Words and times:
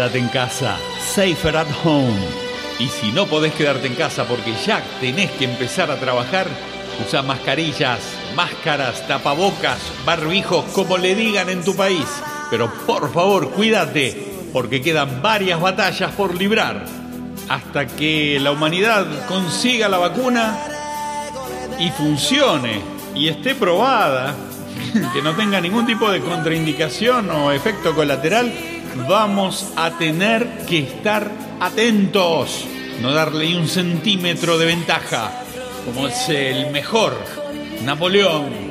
Quédate 0.00 0.18
en 0.18 0.28
casa, 0.28 0.78
safer 0.98 1.58
at 1.58 1.66
home. 1.84 2.16
Y 2.78 2.86
si 2.86 3.12
no 3.12 3.26
podés 3.26 3.52
quedarte 3.52 3.86
en 3.86 3.94
casa 3.94 4.24
porque 4.24 4.54
ya 4.64 4.82
tenés 4.98 5.30
que 5.32 5.44
empezar 5.44 5.90
a 5.90 6.00
trabajar, 6.00 6.46
usa 7.06 7.20
mascarillas, 7.20 8.00
máscaras, 8.34 9.06
tapabocas, 9.06 9.78
barbijos, 10.06 10.64
como 10.72 10.96
le 10.96 11.14
digan 11.14 11.50
en 11.50 11.62
tu 11.62 11.76
país. 11.76 12.06
Pero 12.50 12.72
por 12.86 13.12
favor, 13.12 13.50
cuídate, 13.50 14.16
porque 14.54 14.80
quedan 14.80 15.20
varias 15.20 15.60
batallas 15.60 16.12
por 16.12 16.34
librar. 16.34 16.82
Hasta 17.50 17.86
que 17.86 18.40
la 18.40 18.52
humanidad 18.52 19.06
consiga 19.28 19.86
la 19.90 19.98
vacuna 19.98 20.56
y 21.78 21.90
funcione 21.90 22.80
y 23.14 23.28
esté 23.28 23.54
probada, 23.54 24.34
que 25.12 25.20
no 25.20 25.34
tenga 25.34 25.60
ningún 25.60 25.84
tipo 25.84 26.10
de 26.10 26.22
contraindicación 26.22 27.28
o 27.28 27.52
efecto 27.52 27.94
colateral, 27.94 28.50
vamos 29.08 29.72
a 29.76 29.90
tener 29.98 30.46
que 30.68 30.78
estar 30.78 31.30
atentos, 31.60 32.64
no 33.00 33.12
darle 33.12 33.48
ni 33.48 33.54
un 33.54 33.68
centímetro 33.68 34.58
de 34.58 34.66
ventaja, 34.66 35.32
como 35.84 36.08
es 36.08 36.28
el 36.28 36.70
mejor, 36.70 37.16
Napoleón. 37.84 38.70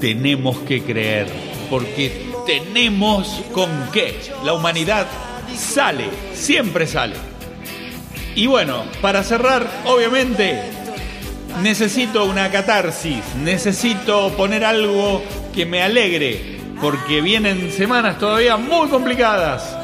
Tenemos 0.00 0.58
que 0.58 0.82
creer, 0.82 1.26
porque 1.70 2.28
tenemos 2.46 3.42
con 3.52 3.70
qué. 3.92 4.20
La 4.44 4.52
humanidad 4.52 5.06
sale, 5.56 6.08
siempre 6.34 6.86
sale. 6.86 7.16
Y 8.34 8.46
bueno, 8.46 8.84
para 9.00 9.24
cerrar, 9.24 9.66
obviamente, 9.84 10.62
necesito 11.62 12.24
una 12.24 12.50
catarsis, 12.50 13.22
necesito 13.42 14.30
poner 14.36 14.64
algo 14.64 15.22
que 15.52 15.66
me 15.66 15.82
alegre, 15.82 16.57
porque 16.80 17.20
vienen 17.20 17.72
semanas 17.72 18.18
todavía 18.18 18.56
muy 18.56 18.88
complicadas. 18.88 19.76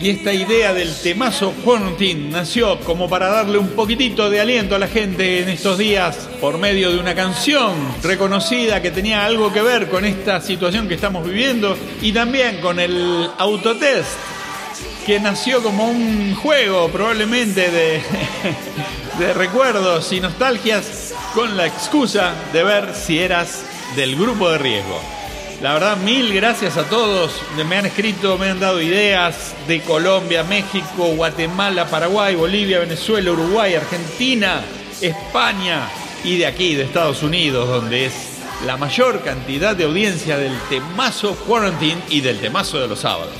Y 0.00 0.10
esta 0.10 0.32
idea 0.32 0.74
del 0.74 0.94
temazo 0.94 1.52
Quarantine 1.64 2.30
nació 2.30 2.78
como 2.80 3.08
para 3.08 3.28
darle 3.28 3.58
un 3.58 3.68
poquitito 3.68 4.28
de 4.28 4.40
aliento 4.40 4.74
a 4.74 4.78
la 4.78 4.88
gente 4.88 5.42
en 5.42 5.48
estos 5.48 5.78
días 5.78 6.28
por 6.40 6.58
medio 6.58 6.90
de 6.90 6.98
una 6.98 7.14
canción 7.14 7.74
reconocida 8.02 8.82
que 8.82 8.90
tenía 8.90 9.24
algo 9.24 9.52
que 9.52 9.62
ver 9.62 9.88
con 9.88 10.04
esta 10.04 10.40
situación 10.40 10.88
que 10.88 10.94
estamos 10.94 11.24
viviendo 11.24 11.76
y 12.02 12.12
también 12.12 12.60
con 12.60 12.80
el 12.80 13.30
autotest 13.38 14.18
que 15.06 15.20
nació 15.20 15.62
como 15.62 15.88
un 15.88 16.34
juego 16.34 16.88
probablemente 16.88 17.70
de, 17.70 18.02
de 19.18 19.32
recuerdos 19.32 20.12
y 20.12 20.20
nostalgias 20.20 21.14
con 21.34 21.56
la 21.56 21.66
excusa 21.66 22.34
de 22.52 22.64
ver 22.64 22.94
si 22.94 23.20
eras 23.20 23.64
del 23.96 24.16
grupo 24.16 24.50
de 24.50 24.58
riesgo. 24.58 25.23
La 25.62 25.72
verdad, 25.74 25.96
mil 25.98 26.34
gracias 26.34 26.76
a 26.76 26.84
todos. 26.84 27.40
Me 27.68 27.76
han 27.76 27.86
escrito, 27.86 28.36
me 28.36 28.50
han 28.50 28.60
dado 28.60 28.82
ideas 28.82 29.54
de 29.66 29.80
Colombia, 29.80 30.44
México, 30.44 31.06
Guatemala, 31.16 31.86
Paraguay, 31.86 32.34
Bolivia, 32.34 32.80
Venezuela, 32.80 33.32
Uruguay, 33.32 33.74
Argentina, 33.74 34.62
España 35.00 35.88
y 36.22 36.36
de 36.38 36.46
aquí, 36.46 36.74
de 36.74 36.84
Estados 36.84 37.22
Unidos, 37.22 37.68
donde 37.68 38.06
es 38.06 38.12
la 38.66 38.76
mayor 38.76 39.22
cantidad 39.22 39.74
de 39.74 39.84
audiencia 39.84 40.36
del 40.36 40.58
temazo 40.68 41.34
Quarantine 41.34 42.02
y 42.10 42.20
del 42.20 42.40
temazo 42.40 42.80
de 42.80 42.88
los 42.88 43.00
sábados. 43.00 43.34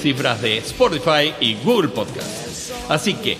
Cifras 0.00 0.40
de 0.40 0.58
Spotify 0.58 1.34
y 1.40 1.54
Google 1.62 1.90
Podcast. 1.90 2.72
Así 2.88 3.14
que, 3.14 3.36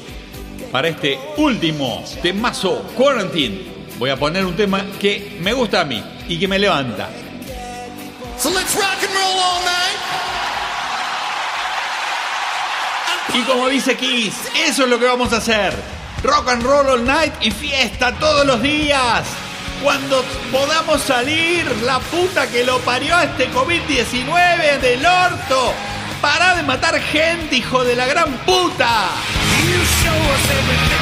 para 0.71 0.89
este 0.89 1.19
último 1.37 2.05
temazo 2.23 2.83
Quarantine, 2.97 3.61
voy 3.99 4.11
a 4.11 4.17
poner 4.17 4.45
un 4.45 4.57
tema 4.57 4.85
que 5.01 5.39
me 5.41 5.53
gusta 5.53 5.81
a 5.81 5.85
mí 5.85 6.03
y 6.29 6.39
que 6.39 6.47
me 6.47 6.59
levanta. 6.59 7.09
So 8.41 8.49
let's 8.49 8.75
rock 8.75 8.97
and 9.03 9.13
roll 9.13 9.39
all 9.39 9.63
night. 9.67 9.99
Y 13.35 13.43
como 13.43 13.69
dice 13.69 13.99
Kiss, 13.99 14.35
eso 14.67 14.85
es 14.85 14.89
lo 14.89 14.99
que 14.99 15.05
vamos 15.05 15.31
a 15.35 15.37
hacer. 15.37 15.75
Rock 16.23 16.49
and 16.49 16.63
roll 16.63 16.89
all 16.89 17.05
night 17.05 17.35
y 17.43 17.51
fiesta 17.51 18.15
todos 18.19 18.47
los 18.47 18.63
días. 18.63 19.27
Cuando 19.83 20.25
podamos 20.51 21.03
salir, 21.03 21.67
la 21.83 21.99
puta 21.99 22.47
que 22.47 22.65
lo 22.65 22.79
parió 22.79 23.15
a 23.15 23.25
este 23.25 23.51
COVID-19 23.51 24.81
del 24.81 25.05
orto. 25.05 25.75
Para 26.23 26.55
de 26.55 26.63
matar 26.63 26.99
gente, 26.99 27.57
hijo 27.57 27.85
de 27.85 27.95
la 27.95 28.07
gran 28.07 28.33
puta. 28.47 29.11
You 29.67 29.77
show 30.03 30.17
us 30.17 31.00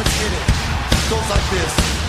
let's 0.00 0.20
hit 0.20 0.32
it. 0.32 1.10
Goes 1.10 1.28
like 1.28 1.50
this. 1.50 1.99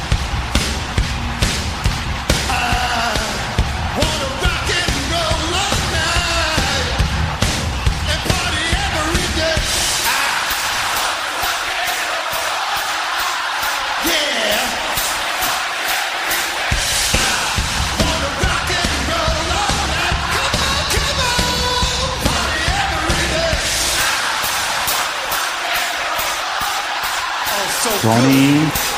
Ronnie. 28.03 28.90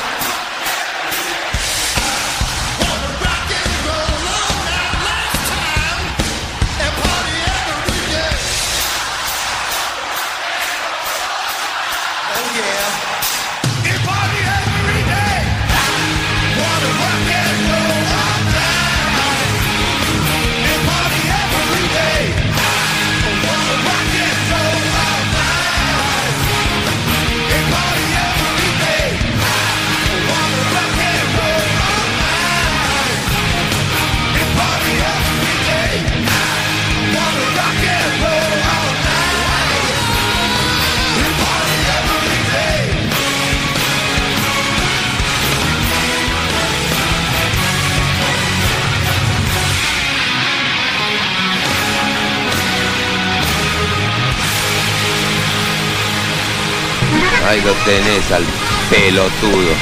Ahí 57.54 57.62
lo 57.62 57.74
tenés 57.86 58.32
al 58.32 58.44
pelotudo. 58.90 59.76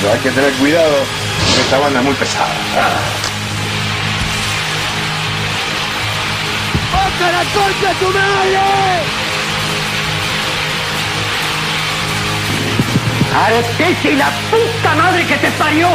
pero 0.00 0.14
hay 0.14 0.18
que 0.20 0.30
tener 0.30 0.50
cuidado. 0.54 1.04
Esta 1.60 1.78
banda 1.78 1.98
es 2.00 2.06
muy 2.06 2.14
pesada. 2.14 2.48
¡Artese 13.34 14.16
la 14.16 14.30
puta 14.50 14.94
madre 14.94 15.26
que 15.26 15.36
te 15.36 15.50
parió! 15.50 15.88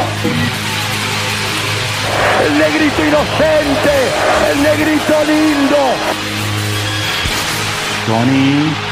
El 2.46 2.60
negrito 2.60 3.06
inocente, 3.06 4.12
el 4.52 4.62
negrito 4.62 5.24
lindo. 5.24 5.78
Tony, 8.06 8.85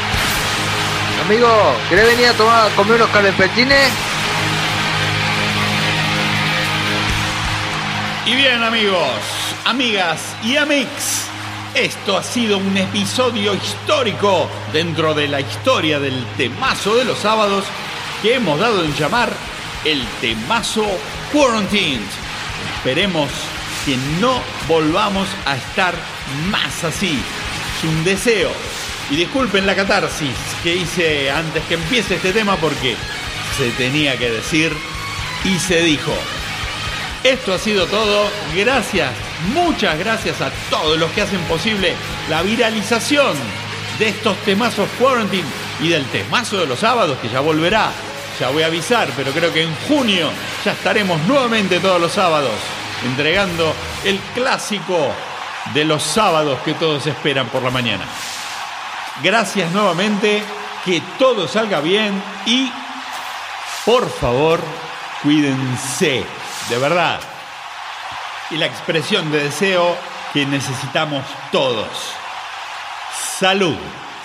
Amigo, 1.24 1.48
¿querés 1.88 2.06
venir 2.06 2.26
a 2.26 2.34
tomar 2.34 2.70
a 2.70 2.76
comer 2.76 2.96
unos 2.96 3.08
calempetines? 3.08 3.88
Y 8.26 8.34
bien 8.34 8.62
amigos, 8.62 9.00
amigas 9.64 10.20
y 10.42 10.58
amix, 10.58 11.24
esto 11.74 12.18
ha 12.18 12.22
sido 12.22 12.58
un 12.58 12.76
episodio 12.76 13.54
histórico 13.54 14.50
dentro 14.70 15.14
de 15.14 15.28
la 15.28 15.40
historia 15.40 15.98
del 15.98 16.26
temazo 16.36 16.94
de 16.94 17.06
los 17.06 17.18
sábados 17.18 17.64
que 18.20 18.34
hemos 18.34 18.60
dado 18.60 18.84
en 18.84 18.94
llamar 18.94 19.32
el 19.86 20.06
temazo 20.20 20.84
Quarantine. 21.32 22.04
Esperemos 22.76 23.30
que 23.86 23.96
no 24.20 24.42
volvamos 24.68 25.28
a 25.46 25.56
estar 25.56 25.94
más 26.50 26.84
así. 26.84 27.18
Es 27.78 27.84
un 27.84 28.04
deseo. 28.04 28.50
Y 29.10 29.16
disculpen 29.16 29.66
la 29.66 29.74
catarsis 29.74 30.34
que 30.62 30.74
hice 30.74 31.30
antes 31.30 31.62
que 31.64 31.74
empiece 31.74 32.16
este 32.16 32.32
tema 32.32 32.56
porque 32.56 32.96
se 33.56 33.70
tenía 33.70 34.18
que 34.18 34.30
decir 34.30 34.72
y 35.44 35.58
se 35.58 35.82
dijo. 35.82 36.12
Esto 37.22 37.54
ha 37.54 37.58
sido 37.58 37.86
todo. 37.86 38.30
Gracias, 38.54 39.10
muchas 39.52 39.98
gracias 39.98 40.40
a 40.40 40.50
todos 40.70 40.98
los 40.98 41.10
que 41.12 41.22
hacen 41.22 41.40
posible 41.42 41.94
la 42.28 42.42
viralización 42.42 43.36
de 43.98 44.08
estos 44.08 44.36
temazos 44.38 44.88
Quarantine 44.98 45.48
y 45.80 45.88
del 45.88 46.04
temazo 46.06 46.58
de 46.58 46.66
los 46.66 46.80
sábados 46.80 47.18
que 47.18 47.28
ya 47.28 47.40
volverá. 47.40 47.92
Ya 48.38 48.50
voy 48.50 48.62
a 48.62 48.66
avisar, 48.66 49.08
pero 49.16 49.30
creo 49.30 49.52
que 49.52 49.62
en 49.62 49.74
junio 49.88 50.28
ya 50.64 50.72
estaremos 50.72 51.20
nuevamente 51.22 51.78
todos 51.78 52.00
los 52.00 52.12
sábados 52.12 52.52
entregando 53.04 53.74
el 54.04 54.18
clásico 54.34 55.12
de 55.72 55.84
los 55.84 56.02
sábados 56.02 56.58
que 56.64 56.74
todos 56.74 57.06
esperan 57.06 57.48
por 57.48 57.62
la 57.62 57.70
mañana. 57.70 58.04
Gracias 59.22 59.70
nuevamente, 59.72 60.42
que 60.84 61.00
todo 61.18 61.46
salga 61.48 61.80
bien 61.80 62.22
y 62.46 62.70
por 63.84 64.10
favor, 64.10 64.60
cuídense, 65.22 66.24
de 66.68 66.78
verdad. 66.78 67.20
Y 68.50 68.56
la 68.56 68.66
expresión 68.66 69.30
de 69.30 69.44
deseo 69.44 69.96
que 70.32 70.46
necesitamos 70.46 71.24
todos. 71.52 71.86
Salud, 73.38 73.76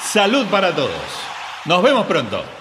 salud 0.02 0.46
para 0.48 0.74
todos. 0.74 0.92
Nos 1.66 1.84
vemos 1.84 2.06
pronto. 2.06 2.59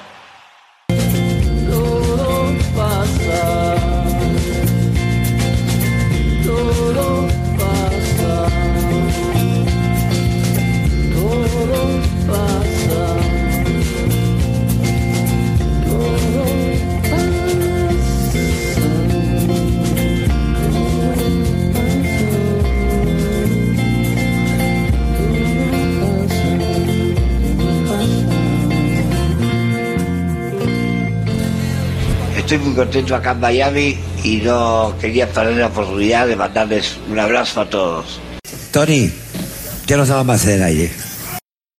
Estoy 32.49 32.65
muy 32.67 32.75
contento 32.77 33.15
acá 33.15 33.33
en 33.33 33.41
Miami 33.41 33.99
y 34.25 34.37
no 34.39 34.95
quería 34.99 35.29
perder 35.29 35.59
la 35.59 35.67
oportunidad 35.67 36.27
de 36.27 36.35
mandarles 36.35 36.97
un 37.11 37.19
abrazo 37.19 37.61
a 37.61 37.69
todos. 37.69 38.21
Tony, 38.73 39.11
ya 39.87 39.99
no 39.99 40.05
estaba 40.05 40.25
más 40.25 40.47
en 40.47 40.63
el. 40.63 40.91